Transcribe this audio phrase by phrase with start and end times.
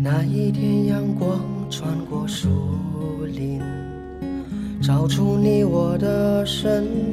[0.00, 2.48] 那一天，阳光穿过树
[3.24, 3.60] 林，
[4.80, 7.07] 照出你我的身影。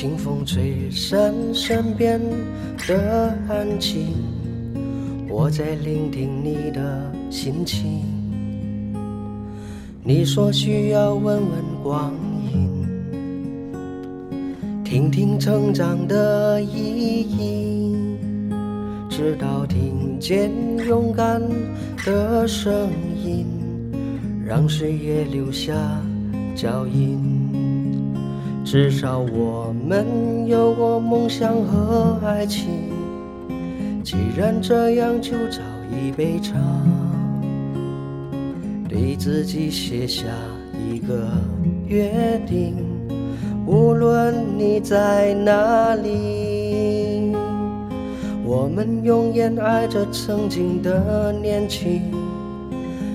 [0.00, 2.18] 清风吹散身边
[2.88, 4.06] 的安静，
[5.28, 8.02] 我在聆听你的心情。
[10.02, 12.14] 你说需要问问光
[12.50, 12.82] 阴，
[14.82, 18.16] 听听成长的意义，
[19.10, 20.50] 直到听见。
[20.88, 21.42] 勇敢
[22.06, 22.88] 的声
[23.22, 23.44] 音，
[24.46, 25.74] 让岁月留下
[26.56, 27.69] 脚印。
[28.64, 32.68] 至少我们有过梦想和爱情。
[34.04, 36.56] 既然这样，就找一杯茶，
[38.88, 40.24] 对自己写下
[40.88, 41.28] 一个
[41.86, 42.76] 约定，
[43.66, 47.34] 无论你在哪里。
[48.44, 52.02] 我们永远爱着曾经的年轻，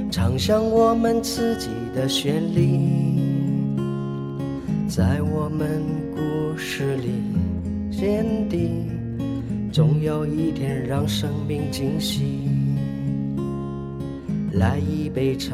[0.09, 3.14] 唱响我们自己的旋律，
[4.95, 5.83] 在我们
[6.15, 7.11] 故事里
[7.91, 8.87] 坚定，
[9.69, 12.47] 总有一天让生命惊喜。
[14.53, 15.53] 来一杯茶，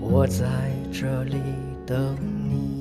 [0.00, 0.46] 我在
[0.90, 1.36] 这里
[1.84, 2.16] 等
[2.48, 2.77] 你。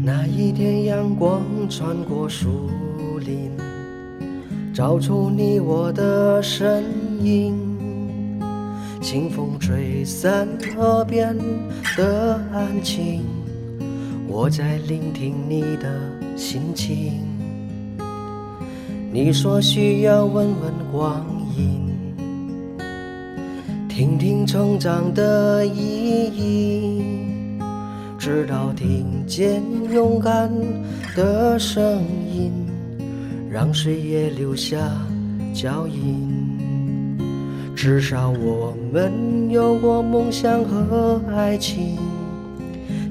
[0.00, 2.70] 那一天，阳光穿过树
[3.20, 3.50] 林，
[4.72, 6.84] 照出你我的身
[7.20, 7.56] 影。
[9.00, 10.46] 清风吹散
[10.76, 11.36] 河边
[11.96, 13.24] 的安静，
[14.28, 16.00] 我在聆听你的
[16.36, 17.20] 心情。
[19.12, 21.88] 你说需要问问光阴，
[23.88, 25.72] 听听成长的意
[26.36, 27.27] 义。
[28.28, 30.52] 直到听见勇敢
[31.16, 31.82] 的声
[32.30, 32.52] 音，
[33.50, 34.76] 让岁月留下
[35.54, 36.28] 脚印。
[37.74, 39.10] 至少我们
[39.48, 41.96] 有过梦想和爱情。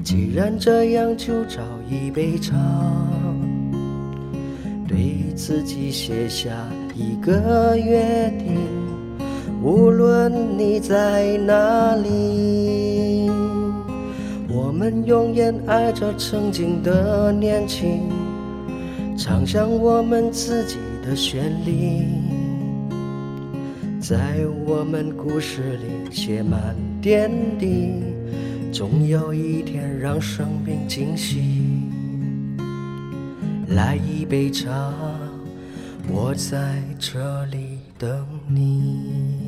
[0.04, 2.54] 既然这样，就找一杯茶，
[4.86, 6.48] 对自己写下
[6.94, 8.56] 一个约定，
[9.64, 12.97] 无论你在哪里。
[15.06, 18.02] 永远爱着曾经的年轻，
[19.16, 22.04] 唱响我们自己的旋律，
[24.00, 24.16] 在
[24.66, 28.02] 我们故事里写满点滴，
[28.72, 31.42] 总有一天让生命惊喜。
[33.68, 34.92] 来一杯茶，
[36.08, 39.47] 我在这里等你。